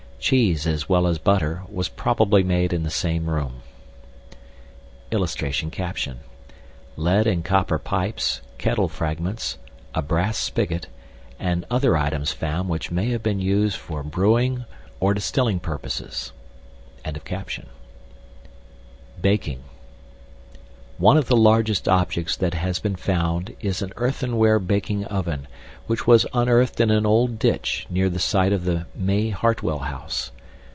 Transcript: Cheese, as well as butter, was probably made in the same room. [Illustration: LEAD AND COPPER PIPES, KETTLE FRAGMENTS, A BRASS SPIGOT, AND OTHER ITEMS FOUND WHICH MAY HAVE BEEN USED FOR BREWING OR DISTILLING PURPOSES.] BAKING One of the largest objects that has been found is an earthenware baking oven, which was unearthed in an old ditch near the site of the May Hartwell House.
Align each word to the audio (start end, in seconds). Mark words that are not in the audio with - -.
Cheese, 0.23 0.67
as 0.67 0.87
well 0.87 1.07
as 1.07 1.17
butter, 1.17 1.63
was 1.67 1.89
probably 1.89 2.43
made 2.43 2.73
in 2.73 2.83
the 2.83 2.91
same 2.91 3.27
room. 3.27 3.63
[Illustration: 5.09 5.71
LEAD 6.95 7.25
AND 7.25 7.43
COPPER 7.43 7.79
PIPES, 7.79 8.41
KETTLE 8.59 8.87
FRAGMENTS, 8.87 9.57
A 9.95 10.03
BRASS 10.03 10.37
SPIGOT, 10.37 10.85
AND 11.39 11.65
OTHER 11.71 11.97
ITEMS 11.97 12.33
FOUND 12.33 12.69
WHICH 12.69 12.91
MAY 12.91 13.09
HAVE 13.09 13.23
BEEN 13.23 13.39
USED 13.41 13.77
FOR 13.77 14.03
BREWING 14.03 14.65
OR 14.99 15.15
DISTILLING 15.15 15.59
PURPOSES.] 15.59 16.31
BAKING 19.19 19.63
One 20.99 21.17
of 21.17 21.25
the 21.27 21.35
largest 21.35 21.87
objects 21.87 22.35
that 22.35 22.53
has 22.53 22.77
been 22.77 22.95
found 22.95 23.55
is 23.59 23.81
an 23.81 23.91
earthenware 23.97 24.59
baking 24.59 25.03
oven, 25.05 25.47
which 25.87 26.05
was 26.05 26.27
unearthed 26.31 26.79
in 26.79 26.91
an 26.91 27.07
old 27.07 27.39
ditch 27.39 27.87
near 27.89 28.07
the 28.07 28.19
site 28.19 28.53
of 28.53 28.65
the 28.65 28.85
May 28.93 29.31
Hartwell 29.31 29.79
House. 29.79 30.29